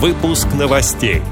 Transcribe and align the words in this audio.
Выпуск 0.00 0.46
новостей. 0.56 1.22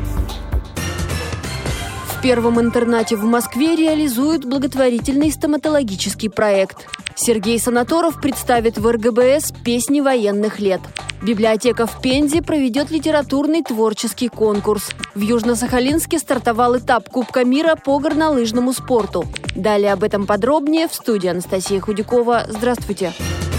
В 2.08 2.20
первом 2.20 2.60
интернате 2.60 3.15
в 3.15 3.23
Москве 3.23 3.77
реализуют 3.77 4.45
благотворительный 4.45 5.30
стоматологический 5.30 6.28
проект. 6.28 6.88
Сергей 7.14 7.60
Санаторов 7.60 8.21
представит 8.21 8.76
в 8.76 8.90
РГБС 8.90 9.52
песни 9.64 10.00
военных 10.00 10.58
лет. 10.58 10.80
Библиотека 11.22 11.87
в 11.87 12.00
Пензе 12.02 12.42
проведет 12.42 12.90
литературный 12.90 13.62
творческий 13.62 14.29
конкурс. 14.29 14.90
В 15.14 15.21
Южно-Сахалинске 15.21 16.19
стартовал 16.19 16.77
этап 16.77 17.09
Кубка 17.09 17.45
мира 17.45 17.77
по 17.77 18.01
горнолыжному 18.01 18.73
спорту. 18.73 19.27
Далее 19.55 19.93
об 19.93 20.03
этом 20.03 20.27
подробнее 20.27 20.89
в 20.89 20.95
студии 20.95 21.29
Анастасия 21.29 21.80
Худякова. 21.80 22.46
Здравствуйте. 22.48 23.12
Здравствуйте 23.17 23.55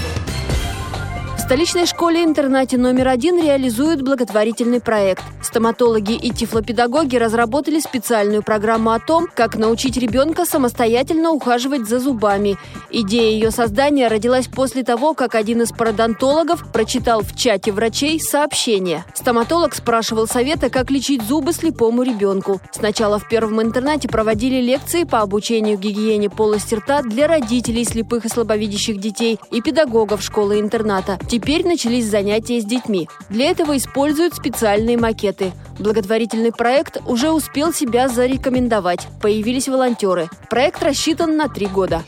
столичной 1.48 1.86
школе-интернате 1.86 2.78
номер 2.78 3.08
один 3.08 3.42
реализуют 3.42 4.02
благотворительный 4.02 4.82
проект. 4.82 5.24
Стоматологи 5.42 6.12
и 6.12 6.30
тифлопедагоги 6.32 7.16
разработали 7.16 7.80
специальную 7.80 8.44
программу 8.44 8.92
о 8.92 9.00
том, 9.00 9.30
как 9.34 9.56
научить 9.56 9.96
ребенка 9.96 10.44
самостоятельно 10.44 11.32
ухаживать 11.32 11.88
за 11.88 12.02
зубами. 12.02 12.58
Идея 12.90 13.32
ее 13.32 13.52
создания 13.52 14.10
родилась 14.10 14.48
после 14.48 14.84
того, 14.84 15.14
как 15.14 15.36
один 15.36 15.62
из 15.62 15.72
пародонтологов 15.72 16.70
прочитал 16.74 17.22
в 17.22 17.34
чате 17.34 17.72
врачей 17.72 18.20
сообщение. 18.20 19.06
Стоматолог 19.14 19.74
спрашивал 19.74 20.28
совета, 20.28 20.70
как 20.70 20.92
лечить 20.92 21.22
зубы 21.22 21.54
слепому 21.54 22.04
ребенку. 22.04 22.60
Сначала 22.74 23.20
в 23.20 23.30
первом 23.30 23.62
интернате 23.62 24.10
проводили 24.10 24.60
лекции 24.60 25.06
по 25.06 25.22
обучению 25.22 25.78
гигиене 25.78 26.30
полости 26.30 26.76
рта 26.76 27.04
для 27.04 27.26
родителей 27.26 27.86
слепых 27.86 28.26
и 28.26 28.30
слабовидящих 28.30 29.00
детей 29.00 29.40
и 29.50 29.62
педагогов 29.62 30.22
школы-интерната. 30.22 31.18
Теперь 31.38 31.68
начались 31.68 32.06
занятия 32.06 32.60
с 32.60 32.66
детьми. 32.66 33.08
Для 33.30 33.52
этого 33.52 33.78
используют 33.78 34.34
специальные 34.34 34.98
макеты. 34.98 35.52
Благотворительный 35.78 36.52
проект 36.52 36.98
уже 37.06 37.30
успел 37.30 37.72
себя 37.72 38.08
зарекомендовать. 38.08 39.08
Появились 39.22 39.68
волонтеры. 39.68 40.32
Проект 40.50 40.82
рассчитан 40.82 41.38
на 41.38 41.48
три 41.48 41.68
года. 41.68 42.04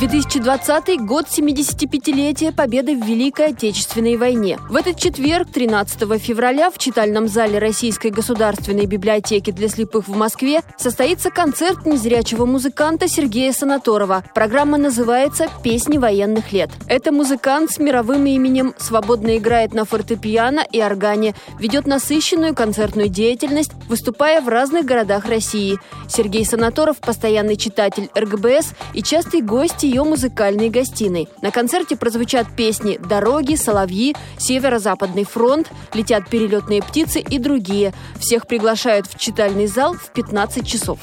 2020 0.00 0.98
год 1.02 1.26
75-летия 1.26 2.52
победы 2.52 2.96
в 2.96 3.04
Великой 3.04 3.48
Отечественной 3.48 4.16
войне. 4.16 4.58
В 4.70 4.76
этот 4.76 4.96
четверг, 4.96 5.48
13 5.52 6.18
февраля, 6.18 6.70
в 6.70 6.78
читальном 6.78 7.28
зале 7.28 7.58
Российской 7.58 8.10
государственной 8.10 8.86
библиотеки 8.86 9.50
для 9.50 9.68
слепых 9.68 10.08
в 10.08 10.16
Москве 10.16 10.62
состоится 10.78 11.28
концерт 11.28 11.84
незрячего 11.84 12.46
музыканта 12.46 13.08
Сергея 13.08 13.52
Санаторова. 13.52 14.24
Программа 14.34 14.78
называется 14.78 15.48
«Песни 15.62 15.98
военных 15.98 16.50
лет». 16.50 16.70
Это 16.86 17.12
музыкант 17.12 17.70
с 17.72 17.78
мировым 17.78 18.24
именем, 18.24 18.72
свободно 18.78 19.36
играет 19.36 19.74
на 19.74 19.84
фортепиано 19.84 20.64
и 20.72 20.80
органе, 20.80 21.34
ведет 21.58 21.86
насыщенную 21.86 22.54
концертную 22.54 23.10
деятельность, 23.10 23.72
выступая 23.86 24.40
в 24.40 24.48
разных 24.48 24.86
городах 24.86 25.26
России. 25.26 25.78
Сергей 26.08 26.46
Санаторов– 26.46 26.96
постоянный 27.00 27.56
читатель 27.56 28.08
РГБС 28.16 28.72
и 28.94 29.02
частый 29.02 29.42
гость 29.42 29.89
ее 29.90 30.04
музыкальной 30.04 30.70
гостиной. 30.70 31.28
На 31.42 31.50
концерте 31.50 31.96
прозвучат 31.96 32.46
песни 32.54 32.96
«Дороги», 32.96 33.56
«Соловьи», 33.56 34.14
«Северо-Западный 34.38 35.24
фронт», 35.24 35.68
«Летят 35.92 36.28
перелетные 36.28 36.80
птицы» 36.80 37.20
и 37.20 37.38
другие. 37.38 37.92
Всех 38.18 38.46
приглашают 38.46 39.06
в 39.06 39.18
читальный 39.18 39.66
зал 39.66 39.94
в 39.94 40.10
15 40.12 40.66
часов. 40.66 40.98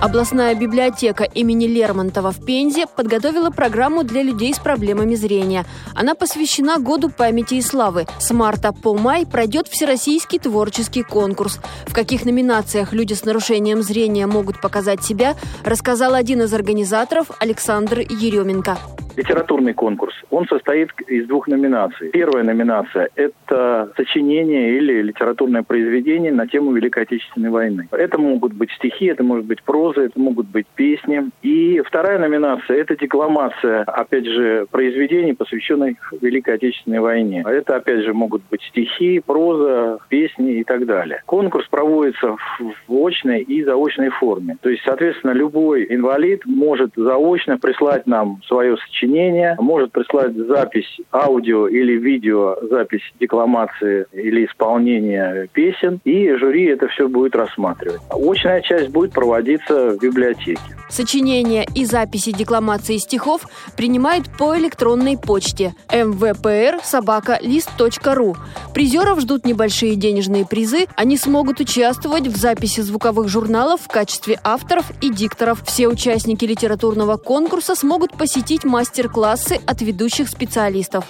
Областная 0.00 0.54
библиотека 0.54 1.24
имени 1.24 1.66
Лермонтова 1.66 2.30
в 2.32 2.44
Пензе 2.44 2.86
подготовила 2.86 3.50
программу 3.50 4.04
для 4.04 4.22
людей 4.22 4.52
с 4.52 4.58
проблемами 4.58 5.14
зрения. 5.14 5.64
Она 5.94 6.14
посвящена 6.14 6.78
Году 6.78 7.08
памяти 7.08 7.54
и 7.54 7.62
славы. 7.62 8.06
С 8.18 8.30
марта 8.30 8.72
по 8.72 8.94
май 8.94 9.24
пройдет 9.24 9.68
всероссийский 9.68 10.38
творческий 10.38 11.02
конкурс. 11.02 11.58
В 11.86 11.94
каких 11.94 12.24
номинациях 12.24 12.92
люди 12.92 13.14
с 13.14 13.24
нарушением 13.24 13.82
зрения 13.82 14.26
могут 14.26 14.60
показать 14.60 15.02
себя, 15.02 15.36
рассказал 15.64 16.14
один 16.14 16.42
из 16.42 16.52
организаторов 16.52 17.30
Александр 17.40 18.00
Еременко 18.00 18.76
литературный 19.16 19.74
конкурс. 19.74 20.14
Он 20.30 20.46
состоит 20.48 20.90
из 21.08 21.26
двух 21.26 21.48
номинаций. 21.48 22.10
Первая 22.10 22.44
номинация– 22.44 23.08
это 23.14 23.92
сочинение 23.96 24.76
или 24.76 25.02
литературное 25.02 25.62
произведение 25.62 26.32
на 26.32 26.46
тему 26.46 26.72
Великой 26.72 27.04
Отечественной 27.04 27.50
войны. 27.50 27.88
Это 27.92 28.18
могут 28.18 28.52
быть 28.52 28.70
стихи, 28.72 29.06
это 29.06 29.22
может 29.22 29.46
быть 29.46 29.62
проза, 29.62 30.02
это 30.02 30.18
могут 30.18 30.46
быть 30.48 30.66
песни. 30.74 31.30
И 31.42 31.80
вторая 31.84 32.18
номинация– 32.18 32.76
это 32.78 32.96
декламация, 32.96 33.82
опять 33.82 34.26
же, 34.26 34.66
произведений, 34.70 35.34
посвященных 35.34 36.12
Великой 36.20 36.54
Отечественной 36.54 37.00
войне. 37.00 37.44
Это, 37.46 37.76
опять 37.76 38.02
же, 38.04 38.12
могут 38.12 38.42
быть 38.50 38.62
стихи, 38.62 39.20
проза, 39.24 39.98
песни 40.08 40.54
и 40.54 40.64
так 40.64 40.86
далее. 40.86 41.22
Конкурс 41.26 41.66
проводится 41.68 42.36
в 42.58 43.06
очной 43.06 43.42
и 43.42 43.62
заочной 43.62 44.10
форме. 44.10 44.56
То 44.60 44.70
есть, 44.70 44.82
соответственно, 44.84 45.32
любой 45.32 45.86
инвалид 45.88 46.44
может 46.46 46.92
заочно 46.96 47.58
прислать 47.58 48.06
нам 48.06 48.40
свое 48.46 48.76
сочинение 48.76 49.03
сочинения, 49.04 49.56
может 49.60 49.92
прислать 49.92 50.34
запись 50.34 51.00
аудио 51.12 51.68
или 51.68 51.92
видео, 51.96 52.56
запись 52.70 53.02
декламации 53.20 54.06
или 54.12 54.46
исполнения 54.46 55.48
песен, 55.52 56.00
и 56.04 56.32
жюри 56.34 56.66
это 56.66 56.88
все 56.88 57.08
будет 57.08 57.36
рассматривать. 57.36 58.00
Очная 58.10 58.60
часть 58.62 58.90
будет 58.90 59.12
проводиться 59.12 59.90
в 59.90 59.98
библиотеке. 60.00 60.60
Сочинения 60.88 61.66
и 61.74 61.84
записи 61.84 62.30
декламации 62.30 62.98
стихов 62.98 63.48
принимают 63.76 64.26
по 64.38 64.56
электронной 64.56 65.18
почте 65.18 65.74
mvpr 65.88 66.80
собака 66.84 67.38
лист.ру. 67.42 68.36
Призеров 68.74 69.20
ждут 69.20 69.44
небольшие 69.44 69.96
денежные 69.96 70.46
призы. 70.46 70.86
Они 70.94 71.16
смогут 71.16 71.58
участвовать 71.58 72.28
в 72.28 72.36
записи 72.36 72.80
звуковых 72.80 73.28
журналов 73.28 73.80
в 73.82 73.88
качестве 73.88 74.38
авторов 74.44 74.92
и 75.00 75.10
дикторов. 75.10 75.64
Все 75.66 75.88
участники 75.88 76.44
литературного 76.44 77.16
конкурса 77.16 77.74
смогут 77.74 78.12
посетить 78.12 78.62
мастер 78.64 78.93
мастер-классы 78.94 79.60
от 79.66 79.82
ведущих 79.82 80.28
специалистов. 80.28 81.04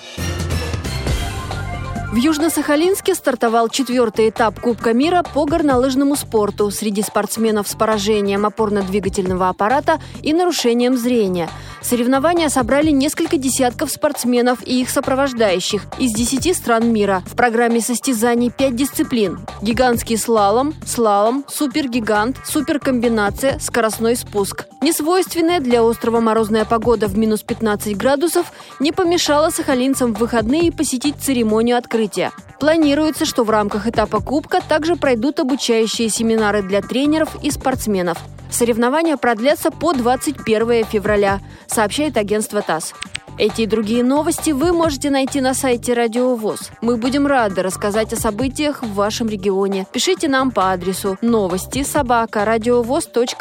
В 2.12 2.16
Южно-Сахалинске 2.16 3.14
стартовал 3.14 3.68
четвертый 3.68 4.30
этап 4.30 4.58
Кубка 4.58 4.94
мира 4.94 5.22
по 5.34 5.44
горнолыжному 5.44 6.16
спорту 6.16 6.70
среди 6.70 7.02
спортсменов 7.02 7.68
с 7.68 7.74
поражением 7.74 8.46
опорно-двигательного 8.46 9.50
аппарата 9.50 10.00
и 10.22 10.32
нарушением 10.32 10.96
зрения. 10.96 11.50
Соревнования 11.84 12.48
собрали 12.48 12.90
несколько 12.90 13.36
десятков 13.36 13.90
спортсменов 13.90 14.66
и 14.66 14.80
их 14.80 14.88
сопровождающих 14.88 15.82
из 15.98 16.14
10 16.14 16.56
стран 16.56 16.90
мира. 16.90 17.22
В 17.26 17.36
программе 17.36 17.82
состязаний 17.82 18.50
5 18.50 18.74
дисциплин. 18.74 19.40
Гигантский 19.60 20.16
слалом, 20.16 20.74
слалом, 20.86 21.44
супергигант, 21.46 22.38
суперкомбинация, 22.46 23.58
скоростной 23.58 24.16
спуск. 24.16 24.64
Несвойственная 24.80 25.60
для 25.60 25.84
острова 25.84 26.20
морозная 26.20 26.64
погода 26.64 27.06
в 27.06 27.18
минус 27.18 27.42
15 27.42 27.94
градусов 27.98 28.50
не 28.80 28.90
помешала 28.90 29.50
сахалинцам 29.50 30.14
в 30.14 30.18
выходные 30.18 30.72
посетить 30.72 31.16
церемонию 31.20 31.76
открытия. 31.76 32.32
Планируется, 32.60 33.26
что 33.26 33.44
в 33.44 33.50
рамках 33.50 33.86
этапа 33.86 34.20
Кубка 34.20 34.62
также 34.66 34.96
пройдут 34.96 35.38
обучающие 35.38 36.08
семинары 36.08 36.62
для 36.62 36.80
тренеров 36.80 37.36
и 37.42 37.50
спортсменов. 37.50 38.18
Соревнования 38.54 39.16
продлятся 39.16 39.72
по 39.72 39.92
21 39.92 40.84
февраля, 40.84 41.40
сообщает 41.66 42.16
агентство 42.16 42.62
ТАСС. 42.62 42.94
Эти 43.36 43.62
и 43.62 43.66
другие 43.66 44.04
новости 44.04 44.52
вы 44.52 44.72
можете 44.72 45.10
найти 45.10 45.40
на 45.40 45.54
сайте 45.54 45.92
Радио 45.92 46.36
ВОЗ. 46.36 46.70
Мы 46.80 46.96
будем 46.96 47.26
рады 47.26 47.64
рассказать 47.64 48.12
о 48.12 48.16
событиях 48.16 48.84
в 48.84 48.94
вашем 48.94 49.28
регионе. 49.28 49.88
Пишите 49.90 50.28
нам 50.28 50.52
по 50.52 50.70
адресу 50.70 51.18
новости 51.20 51.82
собака 51.82 52.44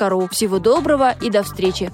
ру. 0.09 0.27
Всего 0.31 0.57
доброго 0.57 1.15
и 1.21 1.29
до 1.29 1.43
встречи! 1.43 1.91